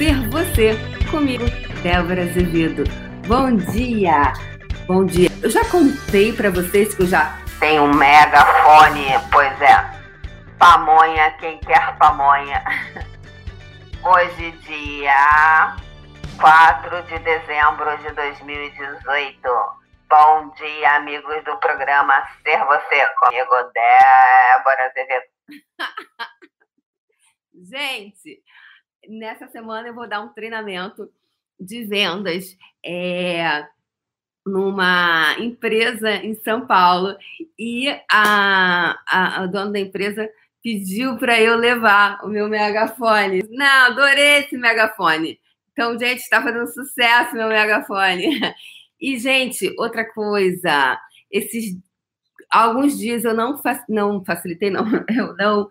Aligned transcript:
Ser 0.00 0.16
Você, 0.30 0.70
comigo, 1.10 1.44
Débora 1.82 2.22
Azevedo. 2.22 2.84
Bom 3.28 3.54
dia! 3.54 4.32
Bom 4.86 5.04
dia. 5.04 5.28
Eu 5.42 5.50
já 5.50 5.62
contei 5.66 6.32
para 6.32 6.48
vocês 6.48 6.94
que 6.94 7.02
eu 7.02 7.06
já 7.06 7.38
tenho 7.58 7.82
um 7.82 7.92
megafone, 7.92 9.04
pois 9.30 9.60
é. 9.60 9.76
Pamonha, 10.58 11.30
quem 11.32 11.58
quer 11.58 11.98
pamonha. 11.98 12.64
Hoje, 14.02 14.52
dia 14.62 15.76
4 16.40 17.02
de 17.02 17.18
dezembro 17.18 17.98
de 17.98 18.10
2018. 18.12 19.38
Bom 20.08 20.48
dia, 20.56 20.96
amigos 20.96 21.44
do 21.44 21.58
programa 21.58 22.26
Ser 22.42 22.64
Você, 22.64 23.06
comigo, 23.18 23.54
Débora 23.74 24.86
Azevedo. 24.86 25.26
Gente, 27.70 28.42
nessa 29.08 29.48
semana 29.48 29.88
eu 29.88 29.94
vou 29.94 30.08
dar 30.08 30.20
um 30.20 30.28
treinamento 30.28 31.10
de 31.58 31.84
vendas 31.84 32.56
é, 32.84 33.66
numa 34.46 35.36
empresa 35.38 36.10
em 36.14 36.34
São 36.34 36.66
Paulo 36.66 37.16
e 37.58 37.88
a, 38.10 38.98
a, 39.06 39.42
a 39.42 39.46
dona 39.46 39.72
da 39.72 39.80
empresa 39.80 40.28
pediu 40.62 41.16
para 41.16 41.40
eu 41.40 41.56
levar 41.56 42.24
o 42.24 42.28
meu 42.28 42.48
megafone. 42.48 43.44
Não, 43.50 43.86
adorei 43.86 44.38
esse 44.38 44.56
megafone. 44.56 45.38
Então, 45.72 45.98
gente, 45.98 46.18
está 46.18 46.42
fazendo 46.42 46.66
sucesso 46.68 47.34
meu 47.34 47.48
megafone. 47.48 48.40
E, 49.02 49.18
gente, 49.18 49.74
outra 49.78 50.04
coisa, 50.04 51.00
esses 51.30 51.74
alguns 52.50 52.98
dias 52.98 53.24
eu 53.24 53.32
não, 53.32 53.58
não 53.88 54.22
facilitei, 54.24 54.68
não, 54.68 54.84
eu 55.08 55.34
não 55.36 55.68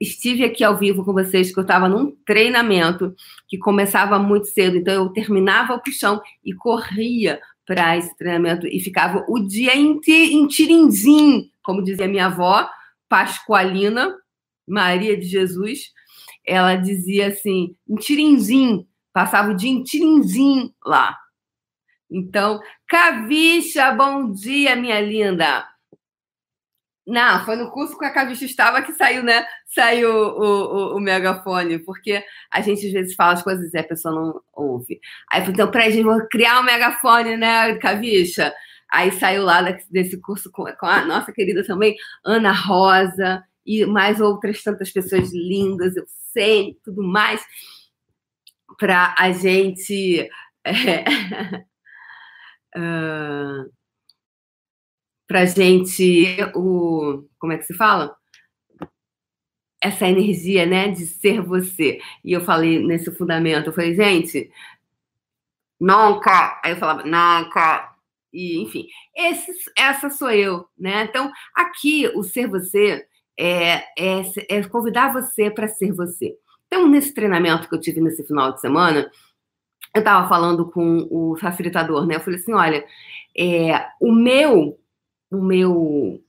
estive 0.00 0.44
aqui 0.44 0.64
ao 0.64 0.76
vivo 0.76 1.04
com 1.04 1.12
vocês, 1.12 1.52
que 1.52 1.58
eu 1.58 1.62
estava 1.62 1.88
num 1.88 2.14
treinamento 2.26 3.14
que 3.48 3.58
começava 3.58 4.18
muito 4.18 4.46
cedo, 4.46 4.76
então 4.76 4.94
eu 4.94 5.08
terminava 5.10 5.74
o 5.74 5.80
puxão 5.80 6.20
e 6.44 6.52
corria 6.54 7.40
para 7.66 7.96
esse 7.96 8.14
treinamento 8.16 8.66
e 8.66 8.80
ficava 8.80 9.24
o 9.28 9.38
dia 9.40 9.76
inteiro 9.76 10.32
em 10.32 10.46
tirinzim, 10.46 11.50
como 11.62 11.82
dizia 11.82 12.08
minha 12.08 12.26
avó, 12.26 12.68
Pascoalina, 13.08 14.14
Maria 14.66 15.16
de 15.16 15.26
Jesus, 15.26 15.92
ela 16.46 16.76
dizia 16.76 17.28
assim, 17.28 17.74
em 17.88 17.94
tirinzim, 17.96 18.86
passava 19.12 19.52
o 19.52 19.56
dia 19.56 19.70
em 19.70 19.82
tirinzim 19.82 20.72
lá. 20.84 21.16
Então, 22.10 22.60
Cavicha, 22.86 23.92
bom 23.92 24.30
dia, 24.30 24.76
minha 24.76 25.00
linda. 25.00 25.66
Não, 27.06 27.44
foi 27.44 27.56
no 27.56 27.70
curso 27.70 27.98
que 27.98 28.04
a 28.04 28.12
Cavicha 28.12 28.46
estava 28.46 28.80
que 28.80 28.94
saiu, 28.94 29.22
né? 29.22 29.46
Saiu 29.66 30.10
o, 30.10 30.94
o, 30.94 30.96
o, 30.96 31.00
megafone, 31.00 31.78
porque 31.78 32.24
a 32.50 32.62
gente 32.62 32.86
às 32.86 32.92
vezes 32.92 33.14
fala 33.14 33.34
as 33.34 33.42
coisas 33.42 33.74
e 33.74 33.78
a 33.78 33.84
pessoa 33.84 34.14
não 34.14 34.40
ouve. 34.54 35.00
Aí 35.30 35.42
então, 35.46 35.70
peraí, 35.70 35.92
gente, 35.92 36.04
vou 36.04 36.26
criar 36.28 36.60
um 36.60 36.62
megafone, 36.62 37.36
né, 37.36 37.76
Cavicha? 37.76 38.54
Aí 38.90 39.12
saiu 39.12 39.42
lá 39.44 39.60
desse 39.90 40.18
curso 40.20 40.50
com, 40.50 40.64
com 40.64 40.86
a 40.86 41.04
nossa 41.04 41.30
querida 41.32 41.64
também, 41.66 41.94
Ana 42.24 42.52
Rosa, 42.52 43.44
e 43.66 43.84
mais 43.84 44.20
outras 44.20 44.62
tantas 44.62 44.90
pessoas 44.90 45.30
lindas, 45.32 45.96
eu 45.96 46.04
sei, 46.32 46.78
tudo 46.84 47.02
mais, 47.02 47.44
para 48.78 49.14
a 49.18 49.30
gente. 49.32 50.28
É, 50.66 51.04
uh, 52.80 53.70
para 55.26 55.44
gente 55.46 56.36
o 56.54 57.24
como 57.38 57.52
é 57.52 57.58
que 57.58 57.64
se 57.64 57.74
fala? 57.74 58.14
Essa 59.80 60.08
energia 60.08 60.66
né 60.66 60.88
de 60.88 61.06
ser 61.06 61.40
você. 61.40 62.00
E 62.24 62.32
eu 62.32 62.40
falei 62.40 62.84
nesse 62.84 63.10
fundamento 63.12 63.66
eu 63.66 63.72
falei 63.72 63.94
gente 63.94 64.50
nunca 65.80 66.60
aí 66.64 66.72
eu 66.72 66.76
falava 66.76 67.02
nunca 67.02 67.92
e 68.32 68.62
enfim 68.62 68.86
esse, 69.14 69.52
essa 69.76 70.08
sou 70.10 70.30
eu 70.30 70.66
né? 70.78 71.04
Então 71.04 71.30
aqui 71.54 72.08
o 72.14 72.22
ser 72.22 72.48
você 72.48 73.06
é, 73.38 73.82
é, 73.98 74.22
é 74.48 74.62
convidar 74.64 75.12
você 75.12 75.50
para 75.50 75.66
ser 75.68 75.92
você. 75.92 76.36
Então 76.66 76.88
nesse 76.88 77.12
treinamento 77.12 77.68
que 77.68 77.74
eu 77.74 77.80
tive 77.80 78.00
nesse 78.00 78.24
final 78.24 78.52
de 78.52 78.60
semana 78.60 79.10
eu 79.94 80.00
estava 80.00 80.28
falando 80.28 80.70
com 80.70 81.06
o 81.10 81.36
facilitador 81.36 82.06
né? 82.06 82.16
Eu 82.16 82.20
falei 82.20 82.38
assim 82.38 82.52
olha 82.52 82.84
é, 83.36 83.86
o 84.00 84.12
meu 84.12 84.78
o 85.34 85.42
meu 85.42 86.22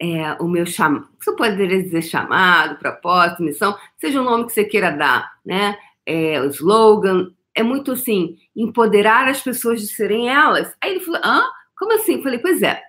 é, 0.00 0.32
o 0.42 0.48
meu 0.48 0.66
chamado, 0.66 1.08
você 1.20 1.36
poderia 1.36 1.80
dizer 1.80 2.02
chamado, 2.02 2.76
propósito, 2.76 3.42
missão, 3.42 3.78
seja 3.98 4.20
o 4.20 4.24
nome 4.24 4.46
que 4.46 4.52
você 4.52 4.64
queira 4.64 4.90
dar, 4.90 5.32
né? 5.46 5.78
É, 6.04 6.40
o 6.40 6.46
slogan, 6.46 7.30
é 7.54 7.62
muito 7.62 7.92
assim, 7.92 8.36
empoderar 8.56 9.28
as 9.28 9.40
pessoas 9.40 9.80
de 9.80 9.86
serem 9.86 10.28
elas. 10.28 10.74
Aí 10.80 10.90
ele 10.90 11.00
falou, 11.00 11.20
hã? 11.24 11.44
Como 11.78 11.94
assim? 11.94 12.16
Eu 12.16 12.22
falei, 12.22 12.40
pois 12.40 12.60
é. 12.62 12.82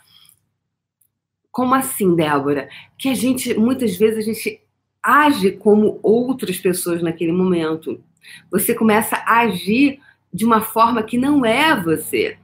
Como 1.51 1.75
assim, 1.75 2.15
Débora? 2.15 2.69
Que 2.97 3.09
a 3.09 3.13
gente, 3.13 3.53
muitas 3.53 3.95
vezes, 3.97 4.19
a 4.19 4.21
gente 4.21 4.61
age 5.01 5.51
como 5.51 5.99
outras 6.01 6.57
pessoas 6.57 7.01
naquele 7.01 7.31
momento. 7.31 8.03
Você 8.51 8.73
começa 8.75 9.15
a 9.17 9.39
agir 9.41 9.99
de 10.31 10.45
uma 10.45 10.61
forma 10.61 11.03
que 11.03 11.17
não 11.17 11.45
é 11.45 11.75
você. 11.81 12.37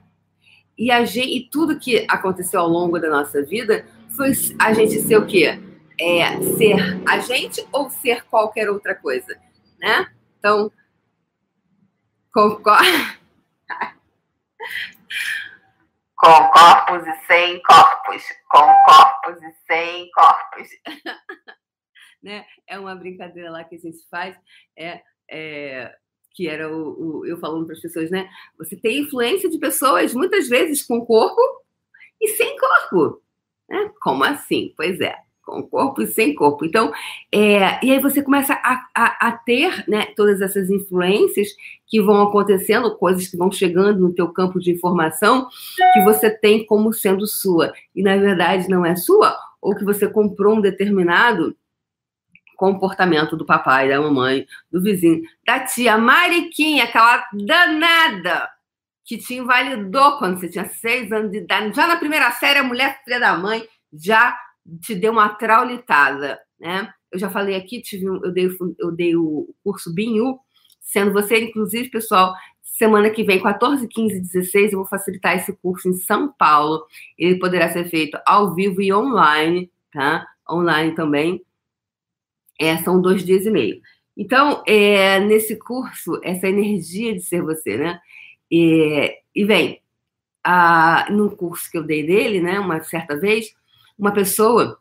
E, 0.77 0.91
agir, 0.91 1.23
e 1.23 1.47
tudo 1.49 1.79
que 1.79 2.05
aconteceu 2.09 2.59
ao 2.59 2.67
longo 2.67 2.99
da 2.99 3.09
nossa 3.09 3.43
vida 3.43 3.85
foi 4.15 4.31
a 4.59 4.73
gente 4.73 4.99
ser 5.01 5.17
o 5.17 5.25
quê? 5.25 5.59
É, 5.99 6.41
ser 6.57 6.75
a 7.07 7.19
gente 7.19 7.65
ou 7.71 7.89
ser 7.89 8.23
qualquer 8.25 8.69
outra 8.69 8.95
coisa, 8.95 9.39
né? 9.79 10.07
Então, 10.39 10.71
concordo. 12.33 12.85
Com 16.17 16.49
corpos 16.49 17.07
e 17.07 17.27
sem 17.27 17.61
corpos. 17.61 18.23
Com 18.49 18.73
corpos 18.85 19.43
e 19.43 19.53
sem 19.67 20.09
corpos. 20.11 20.69
né? 22.23 22.45
É 22.67 22.79
uma 22.79 22.95
brincadeira 22.95 23.51
lá 23.51 23.63
que 23.63 23.75
a 23.75 23.79
gente 23.79 23.99
faz. 24.09 24.35
É, 24.77 25.01
é 25.29 25.95
que 26.31 26.49
era 26.49 26.69
o, 26.69 27.19
o 27.21 27.25
eu 27.25 27.37
falando 27.37 27.65
para 27.65 27.75
as 27.75 27.81
pessoas, 27.81 28.11
né? 28.11 28.29
Você 28.57 28.75
tem 28.75 28.99
influência 28.99 29.49
de 29.49 29.57
pessoas 29.57 30.13
muitas 30.13 30.49
vezes 30.49 30.85
com 30.85 31.05
corpo 31.05 31.41
e 32.21 32.27
sem 32.29 32.57
corpo. 32.57 33.24
Né? 33.69 33.91
Como 34.01 34.23
assim? 34.23 34.73
Pois 34.75 34.99
é, 35.01 35.15
com 35.45 35.63
corpo 35.63 36.01
e 36.01 36.07
sem 36.07 36.33
corpo. 36.33 36.65
Então, 36.65 36.91
é, 37.31 37.83
e 37.85 37.91
aí 37.91 37.99
você 37.99 38.21
começa 38.21 38.53
a, 38.53 38.87
a, 38.95 39.27
a, 39.27 39.31
ter 39.31 39.83
né, 39.87 40.07
todas 40.15 40.41
essas 40.41 40.69
influências 40.69 41.49
que 41.87 42.01
vão 42.01 42.23
acontecendo, 42.23 42.97
coisas 42.97 43.27
que 43.27 43.37
vão 43.37 43.51
chegando 43.51 43.99
no 43.99 44.13
teu 44.13 44.27
campo 44.29 44.59
de 44.59 44.71
informação 44.71 45.47
que 45.93 46.01
você 46.03 46.29
tem 46.29 46.65
como 46.65 46.91
sendo 46.91 47.27
sua. 47.27 47.73
E 47.95 48.01
na 48.01 48.17
verdade 48.17 48.67
não 48.69 48.85
é 48.85 48.95
sua, 48.95 49.37
ou 49.61 49.75
que 49.75 49.85
você 49.85 50.07
comprou 50.07 50.55
um 50.55 50.61
determinado 50.61 51.55
comportamento 52.57 53.35
do 53.35 53.45
papai, 53.45 53.89
da 53.89 54.01
mamãe, 54.01 54.47
do 54.71 54.81
vizinho, 54.81 55.21
da 55.45 55.59
tia 55.59 55.97
Mariquinha, 55.97 56.85
aquela 56.85 57.23
danada 57.33 58.49
que 59.05 59.17
te 59.19 59.35
invalidou 59.35 60.17
quando 60.17 60.39
você 60.39 60.49
tinha 60.49 60.65
seis 60.65 61.11
anos 61.11 61.31
de 61.31 61.37
idade. 61.37 61.75
Já 61.75 61.87
na 61.87 61.97
primeira 61.97 62.31
série, 62.31 62.59
a 62.59 62.63
mulher 62.63 63.01
filha 63.03 63.19
da 63.19 63.37
mãe 63.37 63.63
já 63.93 64.35
te 64.81 64.95
deu 64.95 65.11
uma 65.11 65.29
traulitada, 65.29 66.39
né? 66.59 66.91
Eu 67.11 67.19
já 67.19 67.29
falei 67.29 67.55
aqui, 67.55 67.81
tive 67.81 68.09
um, 68.09 68.19
eu, 68.25 68.33
dei, 68.33 68.49
eu 68.79 68.91
dei 68.91 69.15
o 69.15 69.53
curso 69.63 69.93
BINU, 69.93 70.39
sendo 70.81 71.13
você, 71.13 71.39
inclusive, 71.39 71.89
pessoal, 71.89 72.33
semana 72.61 73.09
que 73.09 73.23
vem, 73.23 73.41
14, 73.41 73.87
15 73.87 74.19
16, 74.19 74.73
eu 74.73 74.79
vou 74.79 74.87
facilitar 74.87 75.35
esse 75.37 75.53
curso 75.53 75.87
em 75.87 75.93
São 75.93 76.33
Paulo. 76.33 76.83
Ele 77.17 77.37
poderá 77.37 77.71
ser 77.71 77.87
feito 77.89 78.17
ao 78.25 78.55
vivo 78.55 78.81
e 78.81 78.91
online, 78.91 79.71
tá? 79.93 80.27
Online 80.49 80.93
também. 80.95 81.45
É, 82.59 82.75
são 82.77 82.99
dois 82.99 83.23
dias 83.23 83.45
e 83.45 83.51
meio. 83.51 83.79
Então, 84.17 84.63
é, 84.65 85.19
nesse 85.19 85.57
curso, 85.57 86.19
essa 86.23 86.47
energia 86.47 87.13
de 87.13 87.21
ser 87.21 87.41
você, 87.41 87.77
né? 87.77 87.99
E, 88.57 89.17
e 89.35 89.43
vem, 89.43 89.81
a, 90.41 91.07
num 91.09 91.27
curso 91.27 91.69
que 91.69 91.77
eu 91.77 91.83
dei 91.83 92.05
dele, 92.07 92.39
né, 92.39 92.57
uma 92.57 92.81
certa 92.81 93.19
vez, 93.19 93.53
uma 93.99 94.13
pessoa, 94.13 94.79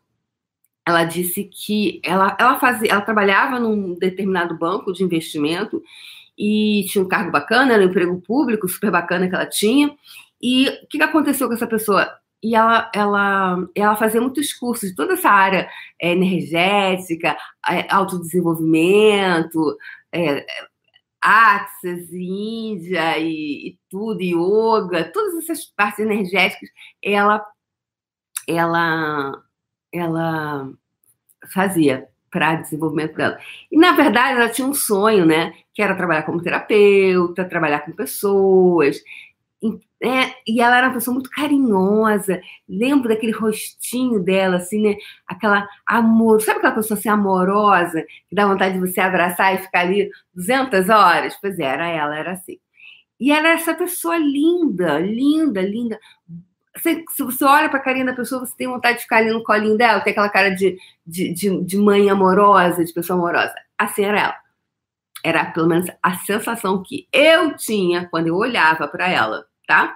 ela 0.87 1.03
disse 1.03 1.43
que 1.43 1.99
ela, 2.01 2.37
ela 2.39 2.57
fazia, 2.57 2.89
ela 2.89 3.01
trabalhava 3.01 3.59
num 3.59 3.93
determinado 3.99 4.57
banco 4.57 4.93
de 4.93 5.03
investimento 5.03 5.83
e 6.37 6.85
tinha 6.87 7.03
um 7.03 7.07
cargo 7.07 7.31
bacana, 7.31 7.73
era 7.73 7.83
um 7.83 7.89
emprego 7.89 8.21
público 8.21 8.65
super 8.69 8.91
bacana 8.91 9.27
que 9.27 9.35
ela 9.35 9.45
tinha. 9.45 9.93
E 10.41 10.69
o 10.69 10.87
que 10.87 11.01
aconteceu 11.01 11.49
com 11.49 11.53
essa 11.53 11.67
pessoa? 11.67 12.09
E 12.41 12.55
ela, 12.55 12.89
ela, 12.95 13.67
ela 13.75 13.95
fazia 13.97 14.21
muitos 14.21 14.53
cursos 14.53 14.89
de 14.89 14.95
toda 14.95 15.13
essa 15.13 15.29
área 15.29 15.67
é, 15.99 16.11
energética, 16.13 17.35
é, 17.67 17.91
autodesenvolvimento, 17.93 19.75
é, 20.13 20.45
Axis, 21.25 22.13
Índia 22.13 23.17
e, 23.17 23.69
e, 23.69 23.79
tudo, 23.89 24.21
yoga, 24.21 25.11
todas 25.11 25.43
essas 25.43 25.65
partes 25.65 25.99
energéticas, 25.99 26.69
ela, 27.03 27.43
ela, 28.47 29.43
ela 29.91 30.69
fazia 31.51 32.07
para 32.29 32.55
desenvolvimento 32.55 33.15
dela. 33.15 33.39
E, 33.71 33.77
na 33.77 33.93
verdade, 33.93 34.39
ela 34.39 34.49
tinha 34.49 34.67
um 34.67 34.73
sonho, 34.73 35.25
né? 35.25 35.53
Que 35.73 35.81
era 35.81 35.95
trabalhar 35.95 36.23
como 36.23 36.43
terapeuta, 36.43 37.43
trabalhar 37.43 37.79
com 37.79 37.91
pessoas. 37.93 39.01
É, 40.01 40.35
e 40.47 40.61
ela 40.61 40.77
era 40.77 40.87
uma 40.87 40.93
pessoa 40.93 41.13
muito 41.13 41.29
carinhosa. 41.29 42.41
Lembro 42.67 43.09
daquele 43.09 43.31
rostinho 43.31 44.21
dela, 44.21 44.57
assim, 44.57 44.81
né? 44.81 44.95
Aquela 45.27 45.67
amor. 45.85 46.41
Sabe 46.41 46.59
aquela 46.59 46.75
pessoa 46.75 46.97
assim, 46.97 47.09
amorosa, 47.09 48.05
que 48.29 48.35
dá 48.35 48.45
vontade 48.45 48.75
de 48.75 48.79
você 48.79 48.99
abraçar 48.99 49.55
e 49.55 49.59
ficar 49.59 49.81
ali 49.81 50.09
200 50.33 50.89
horas? 50.89 51.35
Pois 51.41 51.57
é, 51.59 51.63
era 51.63 51.87
ela, 51.87 52.17
era 52.17 52.31
assim. 52.33 52.59
E 53.19 53.31
ela 53.31 53.49
era 53.49 53.59
essa 53.59 53.73
pessoa 53.73 54.17
linda, 54.17 54.99
linda, 54.99 55.61
linda. 55.61 55.99
Você, 56.75 57.03
se 57.15 57.23
você 57.23 57.45
olha 57.45 57.69
para 57.69 57.79
a 57.79 57.81
carinha 57.83 58.05
da 58.05 58.13
pessoa, 58.13 58.45
você 58.45 58.55
tem 58.57 58.67
vontade 58.67 58.97
de 58.97 59.03
ficar 59.03 59.17
ali 59.17 59.31
no 59.31 59.43
colinho 59.43 59.77
dela, 59.77 60.01
tem 60.01 60.11
aquela 60.11 60.29
cara 60.29 60.49
de, 60.49 60.77
de, 61.07 61.33
de, 61.33 61.63
de 61.63 61.77
mãe 61.77 62.09
amorosa, 62.09 62.83
de 62.83 62.93
pessoa 62.93 63.17
amorosa. 63.17 63.55
Assim 63.77 64.03
era 64.03 64.19
ela. 64.19 64.44
Era 65.25 65.45
pelo 65.45 65.67
menos 65.67 65.87
a 66.03 66.17
sensação 66.19 66.83
que 66.83 67.07
eu 67.11 67.55
tinha 67.57 68.07
quando 68.09 68.27
eu 68.27 68.35
olhava 68.35 68.87
para 68.87 69.09
ela 69.09 69.45
tá? 69.65 69.95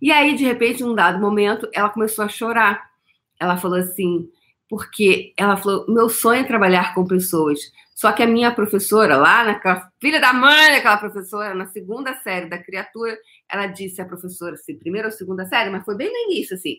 E 0.00 0.10
aí, 0.10 0.34
de 0.34 0.44
repente, 0.44 0.82
num 0.82 0.94
dado 0.94 1.18
momento, 1.18 1.68
ela 1.72 1.90
começou 1.90 2.24
a 2.24 2.28
chorar. 2.28 2.90
Ela 3.38 3.56
falou 3.56 3.78
assim, 3.78 4.28
porque 4.68 5.34
ela 5.36 5.56
falou: 5.56 5.86
meu 5.88 6.08
sonho 6.08 6.42
é 6.42 6.44
trabalhar 6.44 6.94
com 6.94 7.06
pessoas. 7.06 7.60
Só 7.94 8.12
que 8.12 8.22
a 8.22 8.26
minha 8.26 8.54
professora, 8.54 9.16
lá 9.16 9.44
naquela 9.44 9.90
filha 10.00 10.18
da 10.18 10.32
mãe 10.32 10.72
daquela 10.72 10.96
professora, 10.96 11.54
na 11.54 11.66
segunda 11.66 12.14
série 12.20 12.48
da 12.48 12.56
criatura, 12.56 13.18
ela 13.46 13.66
disse 13.66 14.00
à 14.00 14.06
professora, 14.06 14.54
assim, 14.54 14.78
primeira 14.78 15.08
ou 15.08 15.12
segunda 15.12 15.44
série, 15.44 15.68
mas 15.68 15.84
foi 15.84 15.96
bem 15.96 16.10
no 16.10 16.32
início, 16.32 16.56
assim. 16.56 16.76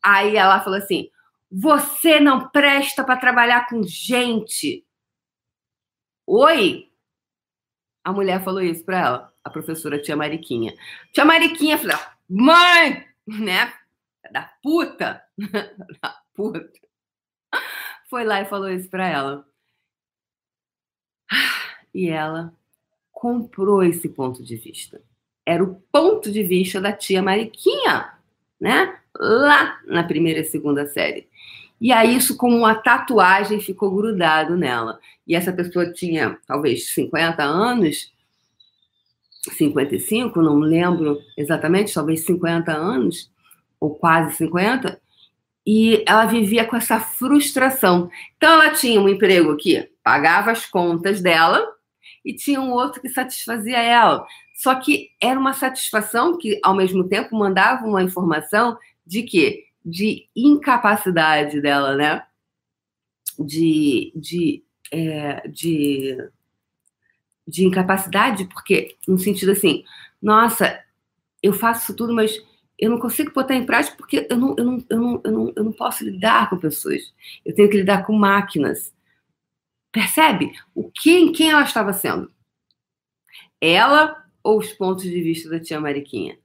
Aí 0.00 0.36
ela 0.36 0.60
falou 0.60 0.78
assim: 0.78 1.08
você 1.50 2.20
não 2.20 2.48
presta 2.50 3.02
para 3.02 3.16
trabalhar 3.16 3.68
com 3.68 3.82
gente. 3.82 4.84
Oi? 6.32 6.88
A 8.04 8.12
mulher 8.12 8.42
falou 8.44 8.62
isso 8.62 8.84
para 8.84 8.98
ela 8.98 9.30
a 9.42 9.50
professora 9.50 10.00
tia 10.00 10.16
Mariquinha. 10.16 10.74
Tia 11.12 11.24
Mariquinha 11.24 11.78
falou, 11.78 11.98
mãe, 12.28 13.04
né? 13.26 13.72
Da 14.30 14.42
puta, 14.62 15.22
da 16.00 16.22
puta. 16.34 16.70
Foi 18.08 18.24
lá 18.24 18.42
e 18.42 18.46
falou 18.46 18.68
isso 18.68 18.88
para 18.88 19.08
ela. 19.08 19.46
E 21.92 22.08
ela 22.08 22.54
comprou 23.10 23.82
esse 23.82 24.08
ponto 24.08 24.44
de 24.44 24.56
vista. 24.56 25.02
Era 25.44 25.64
o 25.64 25.74
ponto 25.92 26.30
de 26.30 26.42
vista 26.42 26.80
da 26.80 26.92
tia 26.92 27.22
Mariquinha, 27.22 28.14
né? 28.60 29.00
Lá 29.16 29.80
na 29.86 30.04
primeira 30.04 30.40
e 30.40 30.44
segunda 30.44 30.86
série. 30.86 31.28
E 31.80 31.92
aí 31.92 32.14
isso 32.14 32.36
como 32.36 32.56
uma 32.56 32.74
tatuagem 32.74 33.60
ficou 33.60 33.94
grudado 33.94 34.56
nela. 34.56 34.98
E 35.26 35.34
essa 35.34 35.52
pessoa 35.52 35.92
tinha 35.92 36.38
talvez 36.46 36.90
50 36.90 37.42
anos 37.42 38.12
55, 39.48 40.42
não 40.42 40.58
lembro 40.58 41.18
exatamente, 41.36 41.94
talvez 41.94 42.24
50 42.24 42.72
anos, 42.72 43.30
ou 43.78 43.94
quase 43.94 44.36
50, 44.36 45.00
e 45.66 46.04
ela 46.06 46.26
vivia 46.26 46.64
com 46.64 46.76
essa 46.76 47.00
frustração. 47.00 48.10
Então, 48.36 48.52
ela 48.52 48.70
tinha 48.70 49.00
um 49.00 49.08
emprego 49.08 49.56
que 49.56 49.90
pagava 50.02 50.50
as 50.50 50.66
contas 50.66 51.22
dela 51.22 51.66
e 52.24 52.34
tinha 52.34 52.60
um 52.60 52.70
outro 52.70 53.00
que 53.00 53.08
satisfazia 53.08 53.78
ela. 53.78 54.26
Só 54.54 54.74
que 54.74 55.10
era 55.22 55.38
uma 55.38 55.54
satisfação 55.54 56.36
que, 56.36 56.60
ao 56.62 56.74
mesmo 56.74 57.08
tempo, 57.08 57.36
mandava 57.36 57.86
uma 57.86 58.02
informação 58.02 58.76
de 59.06 59.22
quê? 59.22 59.64
De 59.84 60.28
incapacidade 60.36 61.60
dela, 61.60 61.96
né? 61.96 62.26
De, 63.38 64.12
de, 64.14 64.62
é, 64.92 65.48
de 65.48 66.30
de 67.50 67.64
incapacidade, 67.64 68.44
porque 68.46 68.96
no 69.06 69.18
sentido 69.18 69.52
assim, 69.52 69.84
nossa, 70.22 70.82
eu 71.42 71.52
faço 71.52 71.94
tudo, 71.94 72.14
mas 72.14 72.40
eu 72.78 72.90
não 72.90 72.98
consigo 72.98 73.32
botar 73.32 73.54
em 73.54 73.66
prática 73.66 73.96
porque 73.96 74.26
eu 74.30 74.36
não, 74.36 74.54
eu 74.56 74.64
não, 74.64 74.84
eu 74.88 74.98
não, 74.98 75.20
eu 75.24 75.32
não, 75.32 75.52
eu 75.56 75.64
não 75.64 75.72
posso 75.72 76.04
lidar 76.04 76.48
com 76.48 76.58
pessoas. 76.58 77.12
Eu 77.44 77.54
tenho 77.54 77.68
que 77.68 77.76
lidar 77.76 78.06
com 78.06 78.12
máquinas. 78.12 78.94
Percebe? 79.92 80.52
O 80.74 80.90
que, 80.90 81.10
em 81.10 81.32
quem 81.32 81.50
ela 81.50 81.62
estava 81.62 81.92
sendo? 81.92 82.32
Ela 83.60 84.24
ou 84.42 84.58
os 84.58 84.72
pontos 84.72 85.04
de 85.04 85.22
vista 85.22 85.50
da 85.50 85.60
tia 85.60 85.80
Mariquinha? 85.80 86.38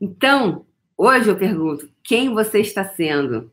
Então, 0.00 0.66
hoje 1.02 1.28
eu 1.28 1.36
pergunto: 1.36 1.88
quem 2.02 2.32
você 2.32 2.60
está 2.60 2.84
sendo? 2.84 3.50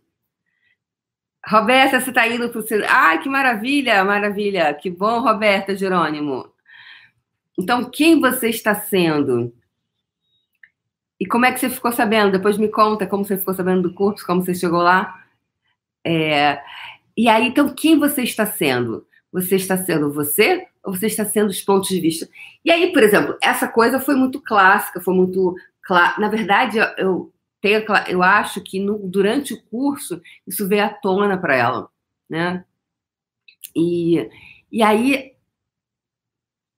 Roberta, 1.47 1.99
você 1.99 2.09
está 2.09 2.27
indo 2.27 2.49
para 2.49 2.59
o 2.59 2.61
seu. 2.61 2.83
Ah, 2.87 3.17
que 3.17 3.29
maravilha, 3.29 4.03
maravilha. 4.03 4.73
Que 4.73 4.89
bom, 4.89 5.21
Roberta 5.21 5.75
Jerônimo. 5.75 6.51
Então, 7.57 7.89
quem 7.89 8.19
você 8.19 8.49
está 8.49 8.75
sendo? 8.75 9.53
E 11.19 11.25
como 11.25 11.45
é 11.45 11.51
que 11.51 11.59
você 11.59 11.69
ficou 11.69 11.91
sabendo? 11.91 12.31
Depois 12.31 12.57
me 12.57 12.69
conta 12.69 13.07
como 13.07 13.25
você 13.25 13.37
ficou 13.37 13.53
sabendo 13.53 13.89
do 13.89 13.93
curso, 13.93 14.25
como 14.25 14.43
você 14.43 14.53
chegou 14.53 14.81
lá. 14.81 15.23
É... 16.05 16.61
E 17.17 17.27
aí, 17.27 17.47
então, 17.47 17.73
quem 17.73 17.97
você 17.99 18.21
está 18.21 18.45
sendo? 18.45 19.05
Você 19.31 19.55
está 19.55 19.77
sendo 19.77 20.11
você 20.11 20.65
ou 20.83 20.95
você 20.95 21.07
está 21.07 21.25
sendo 21.25 21.49
os 21.49 21.61
pontos 21.61 21.89
de 21.89 21.99
vista? 21.99 22.29
E 22.63 22.71
aí, 22.71 22.93
por 22.93 23.03
exemplo, 23.03 23.37
essa 23.41 23.67
coisa 23.67 23.99
foi 23.99 24.15
muito 24.15 24.41
clássica, 24.41 25.01
foi 25.01 25.13
muito. 25.13 25.55
Na 26.17 26.29
verdade, 26.29 26.77
eu, 26.97 27.31
eu 28.07 28.23
acho 28.23 28.61
que 28.61 28.79
no, 28.79 28.97
durante 28.99 29.53
o 29.53 29.61
curso 29.63 30.21
isso 30.47 30.67
veio 30.67 30.85
à 30.85 30.89
tona 30.89 31.37
para 31.37 31.55
ela, 31.55 31.89
né? 32.29 32.63
E, 33.75 34.29
e 34.71 34.81
aí 34.81 35.33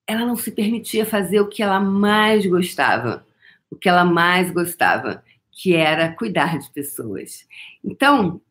ela 0.07 0.25
não 0.25 0.35
se 0.35 0.51
permitia 0.51 1.05
fazer 1.05 1.39
o 1.39 1.47
que 1.47 1.63
ela 1.63 1.79
mais 1.79 2.45
gostava, 2.45 3.25
o 3.69 3.75
que 3.75 3.87
ela 3.87 4.03
mais 4.03 4.51
gostava, 4.51 5.23
que 5.51 5.75
era 5.75 6.13
cuidar 6.13 6.57
de 6.57 6.69
pessoas. 6.71 7.47
Então, 7.83 8.41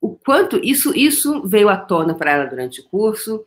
o 0.00 0.16
quanto 0.16 0.56
isso 0.64 0.96
isso 0.96 1.46
veio 1.46 1.68
à 1.68 1.76
tona 1.76 2.14
para 2.14 2.32
ela 2.32 2.46
durante 2.46 2.80
o 2.80 2.88
curso 2.88 3.44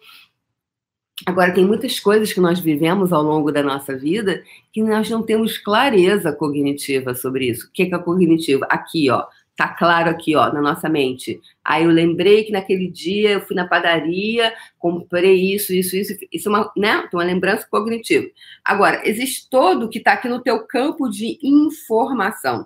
Agora, 1.25 1.53
tem 1.53 1.65
muitas 1.65 2.00
coisas 2.00 2.34
que 2.34 2.41
nós 2.41 2.60
vivemos 2.60 3.13
ao 3.13 3.22
longo 3.22 3.51
da 3.51 3.62
nossa 3.62 3.96
vida 3.96 4.43
que 4.72 4.82
nós 4.82 5.10
não 5.10 5.22
temos 5.22 5.58
clareza 5.58 6.34
cognitiva 6.34 7.13
sobre 7.13 7.50
isso. 7.50 7.67
O 7.67 7.72
que 7.72 7.84
é, 7.84 7.98
cognitivo? 8.00 8.65
Aqui, 8.67 9.10
ó. 9.10 9.25
Tá 9.55 9.67
claro 9.67 10.10
aqui, 10.10 10.36
ó, 10.36 10.51
na 10.51 10.60
nossa 10.60 10.89
mente. 10.89 11.39
Aí 11.63 11.84
eu 11.84 11.91
lembrei 11.91 12.43
que 12.43 12.51
naquele 12.51 12.89
dia 12.89 13.34
eu 13.34 13.41
fui 13.41 13.55
na 13.55 13.67
padaria, 13.67 14.51
comprei 14.79 15.53
isso, 15.53 15.72
isso, 15.72 15.96
isso. 15.96 16.17
Isso 16.32 16.50
é 16.50 16.51
uma, 16.51 16.72
né? 16.75 17.08
uma 17.13 17.24
lembrança 17.24 17.67
cognitiva. 17.70 18.25
Agora, 18.65 19.08
existe 19.08 19.48
todo 19.51 19.88
que 19.89 20.00
está 20.00 20.13
aqui 20.13 20.27
no 20.27 20.41
teu 20.41 20.65
campo 20.65 21.08
de 21.08 21.38
informação. 21.43 22.65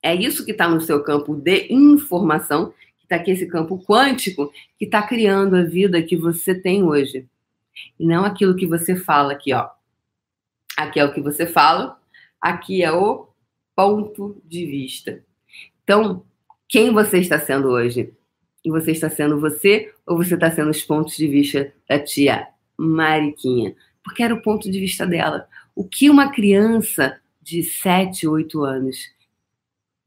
É 0.00 0.14
isso 0.14 0.44
que 0.44 0.52
está 0.52 0.68
no 0.68 0.80
seu 0.80 1.02
campo 1.02 1.34
de 1.34 1.66
informação 1.72 2.72
que 3.04 3.14
está 3.14 3.16
aqui 3.16 3.30
esse 3.30 3.46
campo 3.46 3.82
quântico 3.84 4.50
que 4.78 4.86
está 4.86 5.02
criando 5.02 5.56
a 5.56 5.62
vida 5.62 6.02
que 6.02 6.16
você 6.16 6.54
tem 6.54 6.82
hoje. 6.82 7.26
E 7.98 8.06
não 8.06 8.24
aquilo 8.24 8.56
que 8.56 8.66
você 8.66 8.96
fala 8.96 9.32
aqui, 9.32 9.52
ó. 9.52 9.68
Aqui 10.76 10.98
é 10.98 11.04
o 11.04 11.12
que 11.12 11.20
você 11.20 11.46
fala, 11.46 12.00
aqui 12.40 12.82
é 12.82 12.90
o 12.90 13.28
ponto 13.76 14.40
de 14.44 14.66
vista. 14.66 15.22
Então, 15.82 16.24
quem 16.68 16.92
você 16.92 17.18
está 17.18 17.38
sendo 17.38 17.68
hoje? 17.68 18.12
E 18.64 18.70
você 18.70 18.92
está 18.92 19.10
sendo 19.10 19.38
você 19.38 19.92
ou 20.06 20.16
você 20.16 20.34
está 20.34 20.50
sendo 20.50 20.70
os 20.70 20.82
pontos 20.82 21.16
de 21.16 21.28
vista 21.28 21.72
da 21.88 21.98
tia 21.98 22.48
Mariquinha? 22.76 23.76
Porque 24.02 24.22
era 24.22 24.34
o 24.34 24.42
ponto 24.42 24.70
de 24.70 24.80
vista 24.80 25.06
dela. 25.06 25.46
O 25.74 25.84
que 25.84 26.08
uma 26.08 26.32
criança 26.32 27.20
de 27.42 27.62
7, 27.62 28.26
8 28.26 28.64
anos 28.64 29.12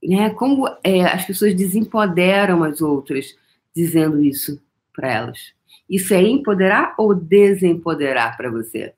né? 0.07 0.29
Como 0.29 0.67
é, 0.83 1.01
as 1.01 1.25
pessoas 1.25 1.53
desempoderam 1.53 2.63
as 2.63 2.81
outras 2.81 3.35
dizendo 3.75 4.23
isso 4.23 4.61
para 4.93 5.11
elas. 5.11 5.53
Isso 5.89 6.13
é 6.13 6.21
empoderar 6.21 6.95
ou 6.97 7.13
desempoderar 7.13 8.37
para 8.37 8.49
você? 8.49 8.93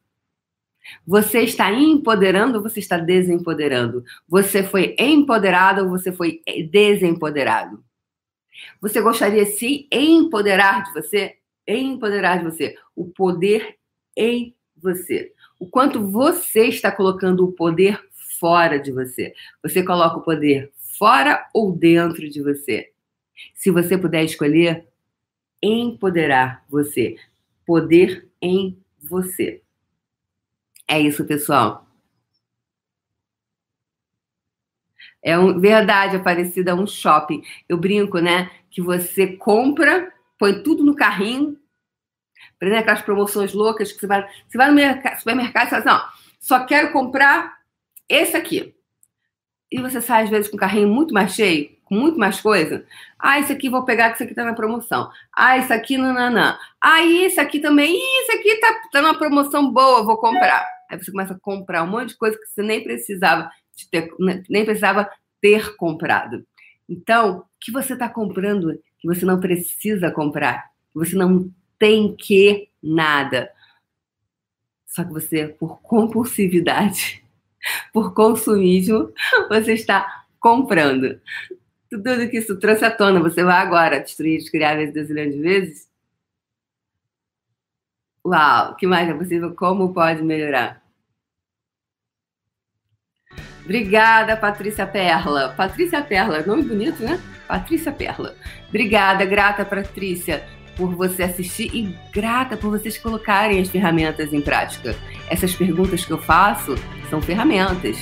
Você 1.05 1.41
está 1.41 1.71
empoderando 1.71 2.57
ou 2.57 2.63
você 2.63 2.79
está 2.79 2.97
desempoderando? 2.97 4.03
Você 4.27 4.63
foi 4.63 4.95
empoderado 4.97 5.83
ou 5.83 5.89
você 5.89 6.11
foi 6.11 6.41
desempoderado? 6.71 7.83
Você 8.79 9.01
gostaria 9.01 9.45
de 9.45 9.51
se 9.51 9.87
empoderar 9.91 10.83
de 10.83 10.93
você? 10.93 11.35
Empoderar 11.67 12.37
de 12.37 12.45
você. 12.45 12.75
O 12.95 13.05
poder 13.05 13.77
em 14.15 14.55
você. 14.77 15.33
O 15.59 15.67
quanto 15.67 16.07
você 16.09 16.67
está 16.67 16.91
colocando 16.91 17.43
o 17.45 17.51
poder 17.51 17.99
fora 18.39 18.79
de 18.79 18.91
você. 18.91 19.33
Você 19.61 19.83
coloca 19.83 20.17
o 20.17 20.23
poder 20.23 20.71
fora 20.99 21.49
ou 21.53 21.71
dentro 21.71 22.29
de 22.29 22.43
você. 22.43 22.91
Se 23.55 23.71
você 23.71 23.97
puder 23.97 24.25
escolher, 24.25 24.87
empoderar 25.63 26.65
você. 26.69 27.15
Poder 27.65 28.29
em 28.41 28.77
você. 28.99 29.63
É 30.85 30.99
isso, 30.99 31.23
pessoal. 31.25 31.87
É 35.23 35.37
um, 35.37 35.59
verdade, 35.59 36.17
Aparecida, 36.17 36.71
é 36.71 36.73
um 36.73 36.87
shopping. 36.87 37.43
Eu 37.67 37.77
brinco, 37.77 38.19
né? 38.19 38.51
Que 38.69 38.81
você 38.81 39.35
compra, 39.37 40.11
põe 40.37 40.61
tudo 40.61 40.83
no 40.83 40.95
carrinho, 40.95 41.57
por 42.59 42.73
aquelas 42.73 43.01
promoções 43.01 43.53
loucas 43.53 43.91
que 43.91 43.99
você 43.99 44.07
vai, 44.07 44.29
você 44.47 44.57
vai 44.57 44.71
no 44.71 45.17
supermercado 45.17 45.67
e 45.67 45.69
fala 45.69 45.81
assim, 45.81 45.89
ó, 45.89 46.09
só 46.39 46.65
quero 46.65 46.91
comprar 46.91 47.57
esse 48.07 48.35
aqui. 48.35 48.75
E 49.71 49.79
você 49.79 50.01
sai, 50.01 50.23
às 50.23 50.29
vezes, 50.29 50.49
com 50.49 50.57
o 50.57 50.59
carrinho 50.59 50.87
muito 50.87 51.13
mais 51.13 51.33
cheio, 51.33 51.69
com 51.85 51.95
muito 51.95 52.17
mais 52.17 52.41
coisa. 52.41 52.85
Ah, 53.17 53.39
esse 53.39 53.51
aqui 53.53 53.69
vou 53.69 53.85
pegar, 53.85 54.09
que 54.09 54.15
esse 54.15 54.23
aqui 54.23 54.33
tá 54.33 54.43
na 54.43 54.53
promoção. 54.53 55.09
Ah, 55.35 55.57
isso 55.57 55.73
aqui, 55.73 55.97
nananã. 55.97 56.57
Ah, 56.81 57.03
isso 57.03 57.39
aqui 57.39 57.59
também. 57.59 57.95
Isso 57.95 58.31
aqui 58.31 58.55
tá, 58.59 58.81
tá 58.91 59.01
numa 59.01 59.17
promoção 59.17 59.71
boa, 59.71 60.03
vou 60.03 60.17
comprar. 60.17 60.65
Aí 60.89 60.97
você 60.97 61.11
começa 61.11 61.33
a 61.33 61.39
comprar 61.39 61.83
um 61.83 61.87
monte 61.87 62.09
de 62.09 62.17
coisa 62.17 62.37
que 62.37 62.45
você 62.45 62.63
nem 62.63 62.83
precisava 62.83 63.51
ter, 63.91 64.11
né, 64.19 64.43
nem 64.49 64.65
precisava 64.65 65.09
ter 65.39 65.75
comprado. 65.75 66.45
Então, 66.87 67.39
o 67.39 67.43
que 67.59 67.71
você 67.71 67.93
está 67.93 68.09
comprando 68.09 68.79
que 68.99 69.07
você 69.07 69.25
não 69.25 69.39
precisa 69.39 70.11
comprar? 70.11 70.71
Que 70.91 70.97
você 70.97 71.15
não 71.15 71.49
tem 71.77 72.15
que 72.15 72.69
nada. 72.81 73.51
Só 74.87 75.03
que 75.03 75.13
você, 75.13 75.47
por 75.47 75.79
compulsividade, 75.81 77.23
por 77.93 78.13
consumismo, 78.13 79.11
você 79.49 79.73
está 79.73 80.25
comprando. 80.39 81.19
Tudo 81.89 82.29
que 82.29 82.37
isso 82.37 82.57
trouxe 82.59 82.85
à 82.85 82.91
tona, 82.91 83.19
você 83.19 83.43
vai 83.43 83.57
agora 83.61 83.99
destruir, 83.99 84.39
criar 84.51 84.75
vezes 84.75 84.93
dezilhões 84.93 85.33
de 85.33 85.41
vezes? 85.41 85.89
Uau, 88.25 88.71
o 88.71 88.75
que 88.75 88.85
mais 88.85 89.09
é 89.09 89.13
possível? 89.13 89.55
Como 89.55 89.93
pode 89.93 90.21
melhorar? 90.21 90.83
Obrigada, 93.63 94.35
Patrícia 94.35 94.85
Perla. 94.85 95.53
Patrícia 95.55 96.01
Perla, 96.03 96.41
nome 96.45 96.63
bonito, 96.63 97.01
né? 97.03 97.19
Patrícia 97.47 97.91
Perla. 97.91 98.35
Obrigada, 98.67 99.25
grata, 99.25 99.65
Patrícia, 99.65 100.43
por 100.79 100.95
você 100.95 101.23
assistir 101.23 101.69
e 101.73 101.93
grata 102.09 102.55
por 102.55 102.71
vocês 102.71 102.97
colocarem 102.97 103.59
as 103.59 103.67
ferramentas 103.67 104.31
em 104.31 104.39
prática. 104.39 104.95
Essas 105.29 105.53
perguntas 105.53 106.05
que 106.05 106.11
eu 106.11 106.17
faço 106.17 106.75
são 107.09 107.21
ferramentas. 107.21 107.97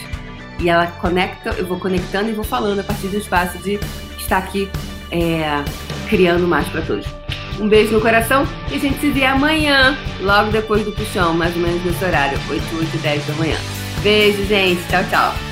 E 0.60 0.69
ela 0.69 0.86
conecta, 0.86 1.50
eu 1.57 1.65
vou 1.65 1.79
conectando 1.79 2.29
e 2.29 2.34
vou 2.34 2.43
falando 2.43 2.79
a 2.79 2.84
partir 2.84 3.07
do 3.07 3.17
espaço 3.17 3.57
de 3.57 3.79
estar 4.17 4.38
aqui 4.38 4.69
é, 5.12 5.63
criando 6.07 6.48
mais 6.48 6.67
para 6.69 6.84
todos. 6.84 7.07
Um 7.60 7.67
beijo 7.67 7.91
no 7.91 8.00
coração 8.01 8.48
e 8.72 8.75
a 8.75 8.79
gente 8.79 9.00
se 9.00 9.10
vê 9.10 9.25
amanhã, 9.25 9.98
logo 10.22 10.51
depois 10.51 10.86
do 10.86 10.91
puxão, 10.91 11.34
mais 11.34 11.55
ou 11.55 11.62
menos 11.62 11.84
nesse 11.84 12.05
horário, 12.05 12.39
8, 12.48 12.63
8 12.77 12.96
e 12.96 12.98
10 13.00 13.25
da 13.25 13.34
manhã. 13.34 13.57
Beijo, 14.03 14.46
gente. 14.46 14.81
Tchau, 14.88 15.03
tchau. 15.10 15.46